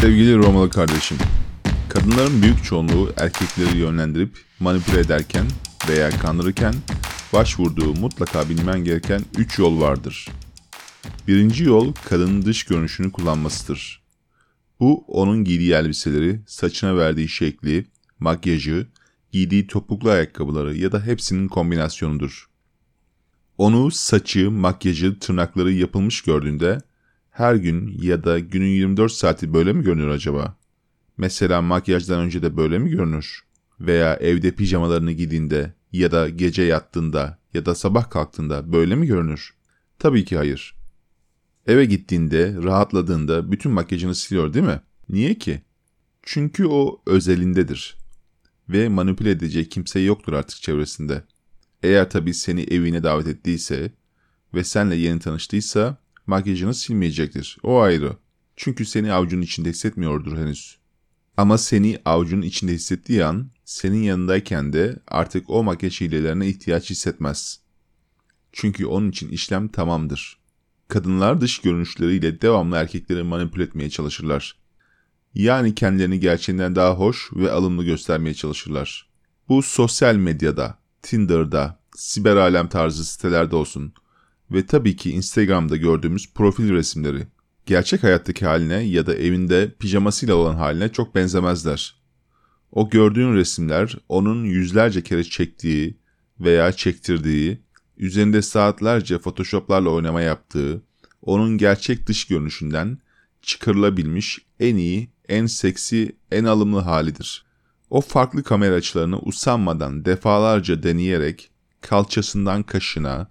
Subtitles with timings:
[0.00, 1.18] Sevgili Romalı kardeşim,
[1.88, 5.46] kadınların büyük çoğunluğu erkekleri yönlendirip manipüle ederken
[5.88, 6.74] veya kandırırken
[7.32, 10.28] başvurduğu mutlaka bilmen gereken 3 yol vardır.
[11.28, 14.02] Birinci yol kadının dış görünüşünü kullanmasıdır.
[14.80, 17.86] Bu onun giydiği elbiseleri, saçına verdiği şekli,
[18.18, 18.86] makyajı,
[19.32, 22.48] giydiği topuklu ayakkabıları ya da hepsinin kombinasyonudur.
[23.58, 26.78] Onu saçı, makyajı, tırnakları yapılmış gördüğünde
[27.40, 30.56] her gün ya da günün 24 saati böyle mi görünür acaba?
[31.16, 33.40] Mesela makyajdan önce de böyle mi görünür?
[33.80, 39.54] Veya evde pijamalarını giydiğinde ya da gece yattığında ya da sabah kalktığında böyle mi görünür?
[39.98, 40.74] Tabii ki hayır.
[41.66, 44.80] Eve gittiğinde, rahatladığında bütün makyajını siliyor değil mi?
[45.08, 45.62] Niye ki?
[46.22, 47.96] Çünkü o özelindedir.
[48.68, 51.22] Ve manipüle edecek kimse yoktur artık çevresinde.
[51.82, 53.92] Eğer tabii seni evine davet ettiyse
[54.54, 55.96] ve senle yeni tanıştıysa
[56.30, 57.56] makyajını silmeyecektir.
[57.62, 58.16] O ayrı.
[58.56, 60.78] Çünkü seni avucunun içinde hissetmiyordur henüz.
[61.36, 67.60] Ama seni avucunun içinde hissettiği an senin yanındayken de artık o makyaj hilelerine ihtiyaç hissetmez.
[68.52, 70.38] Çünkü onun için işlem tamamdır.
[70.88, 74.56] Kadınlar dış görünüşleriyle devamlı erkekleri manipüle etmeye çalışırlar.
[75.34, 79.08] Yani kendilerini gerçeğinden daha hoş ve alımlı göstermeye çalışırlar.
[79.48, 83.92] Bu sosyal medyada, Tinder'da, siber alem tarzı sitelerde olsun
[84.50, 87.26] ve tabii ki Instagram'da gördüğümüz profil resimleri
[87.66, 92.00] gerçek hayattaki haline ya da evinde pijamasıyla olan haline çok benzemezler.
[92.72, 95.98] O gördüğün resimler onun yüzlerce kere çektiği
[96.40, 97.62] veya çektirdiği,
[97.96, 100.82] üzerinde saatlerce photoshoplarla oynama yaptığı,
[101.22, 102.98] onun gerçek dış görünüşünden
[103.42, 107.44] çıkarılabilmiş en iyi, en seksi, en alımlı halidir.
[107.90, 113.30] O farklı kamera açılarını usanmadan defalarca deneyerek kalçasından kaşına,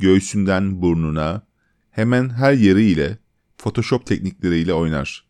[0.00, 1.46] göğsünden burnuna,
[1.90, 3.18] hemen her yeriyle
[3.58, 5.24] Photoshop teknikleriyle oynar.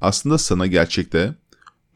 [0.00, 1.34] Aslında sana gerçekte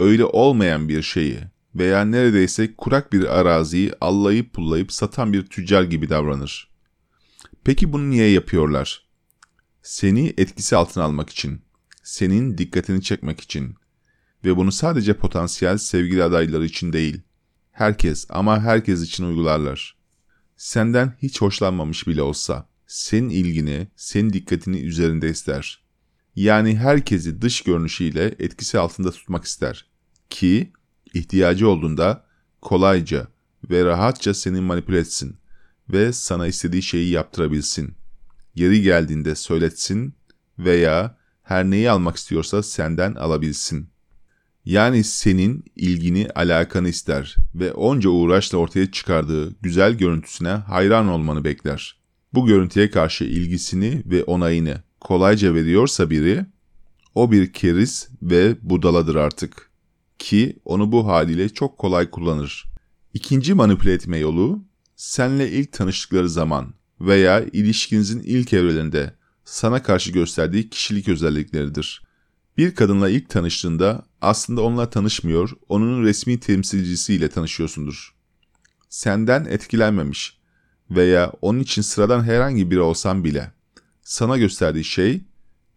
[0.00, 1.38] öyle olmayan bir şeyi
[1.74, 6.70] veya neredeyse kurak bir araziyi allayıp pullayıp satan bir tüccar gibi davranır.
[7.64, 9.02] Peki bunu niye yapıyorlar?
[9.82, 11.62] Seni etkisi altına almak için,
[12.02, 13.74] senin dikkatini çekmek için
[14.44, 17.20] ve bunu sadece potansiyel sevgili adayları için değil,
[17.72, 19.99] herkes ama herkes için uygularlar.
[20.60, 25.82] Senden hiç hoşlanmamış bile olsa, senin ilgini, senin dikkatini üzerinde ister.
[26.36, 29.86] Yani herkesi dış görünüşüyle etkisi altında tutmak ister.
[30.30, 30.72] Ki
[31.14, 32.24] ihtiyacı olduğunda
[32.62, 33.26] kolayca
[33.70, 35.36] ve rahatça seni manipüle etsin
[35.88, 37.94] ve sana istediği şeyi yaptırabilsin.
[38.54, 40.14] Yeri geldiğinde söyletsin
[40.58, 43.88] veya her neyi almak istiyorsa senden alabilsin.
[44.64, 52.00] Yani senin ilgini, alakanı ister ve onca uğraşla ortaya çıkardığı güzel görüntüsüne hayran olmanı bekler.
[52.34, 56.46] Bu görüntüye karşı ilgisini ve onayını kolayca veriyorsa biri,
[57.14, 59.70] o bir keriz ve budaladır artık.
[60.18, 62.64] Ki onu bu haliyle çok kolay kullanır.
[63.14, 64.64] İkinci manipüle etme yolu,
[64.96, 72.02] senle ilk tanıştıkları zaman veya ilişkinizin ilk evrelerinde sana karşı gösterdiği kişilik özellikleridir.
[72.60, 78.14] Bir kadınla ilk tanıştığında aslında onunla tanışmıyor, onun resmi temsilcisiyle tanışıyorsundur.
[78.88, 80.38] Senden etkilenmemiş
[80.90, 83.52] veya onun için sıradan herhangi biri olsan bile
[84.02, 85.20] sana gösterdiği şey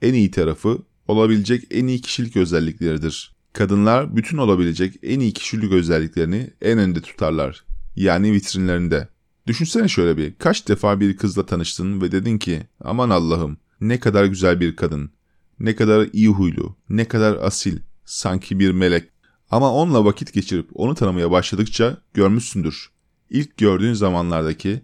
[0.01, 0.77] en iyi tarafı
[1.07, 3.35] olabilecek en iyi kişilik özellikleridir.
[3.53, 7.65] Kadınlar bütün olabilecek en iyi kişilik özelliklerini en önde tutarlar.
[7.95, 9.07] Yani vitrinlerinde.
[9.47, 14.25] Düşünsene şöyle bir kaç defa bir kızla tanıştın ve dedin ki aman Allah'ım ne kadar
[14.25, 15.11] güzel bir kadın,
[15.59, 19.09] ne kadar iyi huylu, ne kadar asil, sanki bir melek.
[19.51, 22.89] Ama onunla vakit geçirip onu tanımaya başladıkça görmüşsündür.
[23.29, 24.81] İlk gördüğün zamanlardaki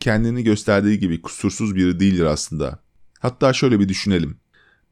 [0.00, 2.82] kendini gösterdiği gibi kusursuz biri değildir aslında.
[3.18, 4.36] Hatta şöyle bir düşünelim.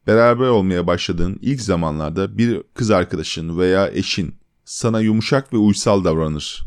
[0.07, 4.35] Beraber olmaya başladığın ilk zamanlarda bir kız arkadaşın veya eşin
[4.65, 6.63] sana yumuşak ve uysal davranır.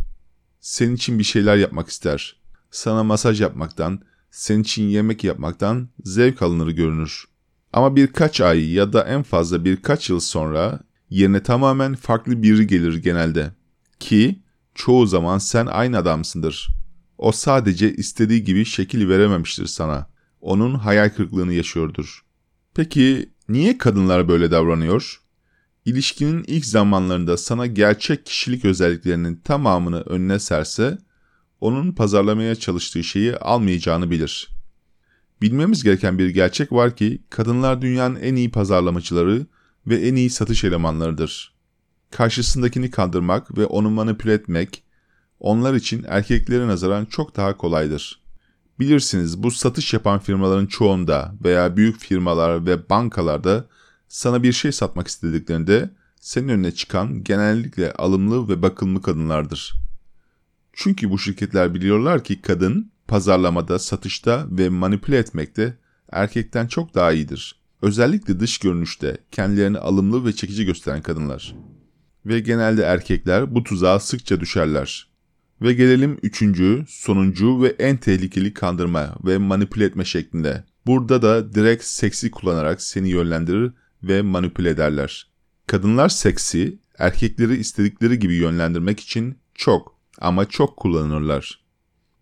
[0.61, 2.37] Senin için bir şeyler yapmak ister.
[2.71, 4.01] Sana masaj yapmaktan,
[4.31, 7.25] senin için yemek yapmaktan zevk alınır görünür.
[7.73, 10.81] Ama birkaç ay ya da en fazla birkaç yıl sonra
[11.11, 13.51] yerine tamamen farklı biri gelir genelde.
[14.01, 14.43] Ki
[14.75, 16.69] çoğu zaman sen aynı adamsındır.
[17.19, 20.07] O sadece istediği gibi şekil verememiştir sana.
[20.41, 22.25] Onun hayal kırıklığını yaşıyordur.
[22.75, 25.21] Peki niye kadınlar böyle davranıyor?
[25.85, 30.99] İlişkinin ilk zamanlarında sana gerçek kişilik özelliklerinin tamamını önüne serse,
[31.61, 34.52] onun pazarlamaya çalıştığı şeyi almayacağını bilir.
[35.43, 39.47] Bilmemiz gereken bir gerçek var ki kadınlar dünyanın en iyi pazarlamacıları
[39.87, 41.55] ve en iyi satış elemanlarıdır.
[42.11, 44.83] Karşısındakini kandırmak ve onu manipüle etmek
[45.41, 48.23] onlar için erkeklere nazaran çok daha kolaydır.
[48.79, 53.69] Bilirsiniz bu satış yapan firmaların çoğunda veya büyük firmalar ve bankalarda
[54.09, 55.91] Sana bir şey satmak istediklerinde
[56.21, 59.75] senin önüne çıkan genellikle alımlı ve bakımlı kadınlardır.
[60.73, 65.77] Çünkü bu şirketler biliyorlar ki kadın pazarlamada, satışta ve manipüle etmekte
[66.13, 67.55] erkekten çok daha iyidir.
[67.83, 71.55] Özellikle dış görünüşte kendilerini alımlı ve çekici gösteren kadınlar.
[72.27, 75.09] Ve genelde erkekler bu tuzağa sıkça düşerler.
[75.63, 80.65] Ve gelelim üçüncü, sonuncu ve en tehlikeli kandırma ve manipüle etme şeklinde.
[80.87, 83.73] Burada da direkt seksi kullanarak seni yönlendirir
[84.03, 85.27] ve manipüle ederler.
[85.67, 91.62] Kadınlar seksi, erkekleri istedikleri gibi yönlendirmek için çok ama çok kullanırlar.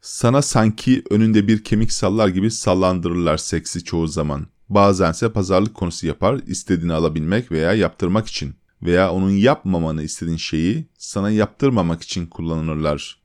[0.00, 4.47] Sana sanki önünde bir kemik sallar gibi sallandırırlar seksi çoğu zaman.
[4.69, 11.31] Bazense pazarlık konusu yapar istediğini alabilmek veya yaptırmak için veya onun yapmamanı istediğin şeyi sana
[11.31, 13.20] yaptırmamak için kullanırlar.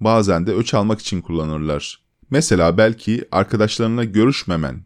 [0.00, 2.02] Bazen de öç almak için kullanırlar.
[2.30, 4.84] Mesela belki arkadaşlarına görüşmemen,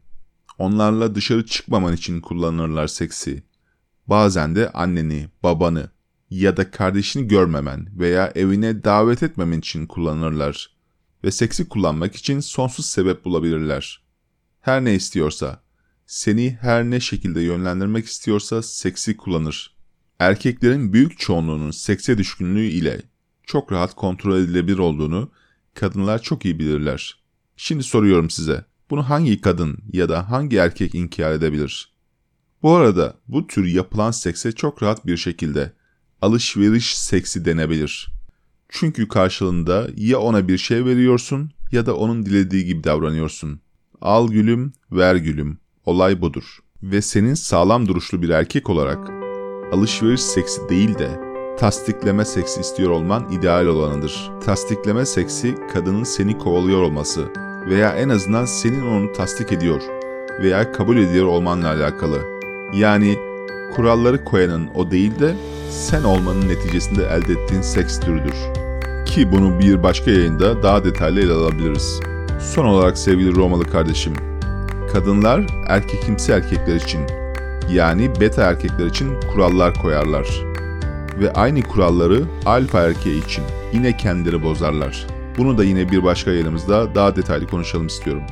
[0.58, 3.42] onlarla dışarı çıkmaman için kullanırlar seksi.
[4.06, 5.90] Bazen de anneni, babanı
[6.30, 10.75] ya da kardeşini görmemen veya evine davet etmemen için kullanırlar
[11.26, 14.02] ve seksi kullanmak için sonsuz sebep bulabilirler.
[14.60, 15.62] Her ne istiyorsa,
[16.06, 19.76] seni her ne şekilde yönlendirmek istiyorsa seksi kullanır.
[20.18, 23.02] Erkeklerin büyük çoğunluğunun sekse düşkünlüğü ile
[23.44, 25.30] çok rahat kontrol edilebilir olduğunu
[25.74, 27.18] kadınlar çok iyi bilirler.
[27.56, 31.92] Şimdi soruyorum size, bunu hangi kadın ya da hangi erkek inkar edebilir?
[32.62, 35.72] Bu arada bu tür yapılan sekse çok rahat bir şekilde
[36.22, 38.15] alışveriş seksi denebilir.
[38.68, 43.60] Çünkü karşılığında ya ona bir şey veriyorsun ya da onun dilediği gibi davranıyorsun.
[44.00, 45.58] Al gülüm, ver gülüm.
[45.84, 46.58] Olay budur.
[46.82, 49.10] Ve senin sağlam duruşlu bir erkek olarak
[49.72, 51.20] alışveriş seksi değil de
[51.58, 54.30] tasdikleme seksi istiyor olman ideal olanıdır.
[54.44, 57.28] Tasdikleme seksi kadının seni kovalıyor olması
[57.68, 59.82] veya en azından senin onu tasdik ediyor
[60.42, 62.20] veya kabul ediyor olmanla alakalı.
[62.74, 63.18] Yani
[63.74, 65.34] kuralları koyanın o değil de
[65.70, 68.34] sen olmanın neticesinde elde ettiğin seks türüdür.
[69.06, 72.00] Ki bunu bir başka yayında daha detaylı ele alabiliriz.
[72.40, 74.12] Son olarak sevgili Romalı kardeşim,
[74.92, 77.00] kadınlar erkekimsi erkekler için
[77.70, 80.28] yani beta erkekler için kurallar koyarlar.
[81.20, 85.06] Ve aynı kuralları alfa erkeği için yine kendileri bozarlar.
[85.38, 88.22] Bunu da yine bir başka yayınımızda daha detaylı konuşalım istiyorum.